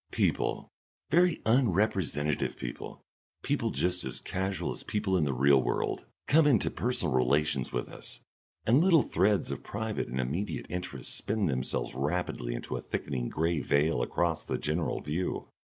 [0.09, 0.71] People,
[1.11, 3.03] very unrepresentative people,
[3.43, 7.87] people just as casual as people in the real world, come into personal relations with
[7.87, 8.19] us,
[8.65, 13.59] and little threads of private and immediate interest spin themselves rapidly into a thickening grey
[13.59, 15.49] veil across the general view.